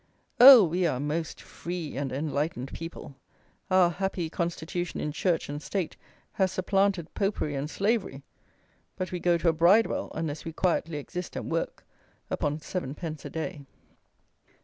[0.39, 0.63] Oh!
[0.63, 3.17] we are a most free and enlightened people;
[3.69, 5.95] our happy constitution in church and state
[6.31, 8.23] has supplanted Popery and slavery;
[8.95, 11.85] but we go to a Bridewell unless we quietly exist and work
[12.31, 13.61] upon 7_d._ a day!